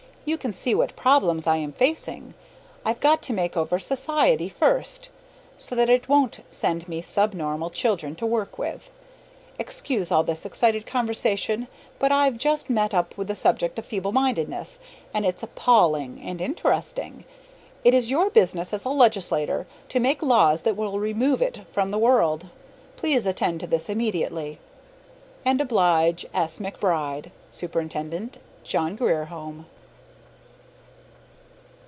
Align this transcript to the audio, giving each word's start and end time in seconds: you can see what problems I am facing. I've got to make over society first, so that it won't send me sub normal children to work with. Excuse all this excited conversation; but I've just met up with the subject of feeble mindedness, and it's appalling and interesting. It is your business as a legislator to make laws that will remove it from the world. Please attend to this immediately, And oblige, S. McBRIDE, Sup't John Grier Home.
you 0.23 0.37
can 0.37 0.53
see 0.53 0.75
what 0.75 0.95
problems 0.95 1.47
I 1.47 1.55
am 1.55 1.71
facing. 1.71 2.35
I've 2.85 2.99
got 2.99 3.23
to 3.23 3.33
make 3.33 3.57
over 3.57 3.79
society 3.79 4.49
first, 4.49 5.09
so 5.57 5.73
that 5.73 5.89
it 5.89 6.07
won't 6.07 6.41
send 6.51 6.87
me 6.87 7.01
sub 7.01 7.33
normal 7.33 7.71
children 7.71 8.15
to 8.17 8.25
work 8.27 8.59
with. 8.59 8.91
Excuse 9.57 10.11
all 10.11 10.21
this 10.21 10.45
excited 10.45 10.85
conversation; 10.85 11.67
but 11.97 12.11
I've 12.11 12.37
just 12.37 12.69
met 12.69 12.93
up 12.93 13.17
with 13.17 13.29
the 13.29 13.35
subject 13.35 13.79
of 13.79 13.85
feeble 13.87 14.11
mindedness, 14.11 14.79
and 15.11 15.25
it's 15.25 15.41
appalling 15.41 16.21
and 16.21 16.39
interesting. 16.39 17.25
It 17.83 17.95
is 17.95 18.11
your 18.11 18.29
business 18.29 18.73
as 18.73 18.85
a 18.85 18.89
legislator 18.89 19.65
to 19.89 19.99
make 19.99 20.21
laws 20.21 20.61
that 20.61 20.77
will 20.77 20.99
remove 20.99 21.41
it 21.41 21.61
from 21.71 21.89
the 21.89 21.97
world. 21.99 22.47
Please 22.95 23.25
attend 23.25 23.59
to 23.61 23.67
this 23.67 23.89
immediately, 23.89 24.59
And 25.43 25.59
oblige, 25.59 26.27
S. 26.31 26.59
McBRIDE, 26.59 27.31
Sup't 27.49 28.37
John 28.63 28.95
Grier 28.95 29.25
Home. 29.25 29.65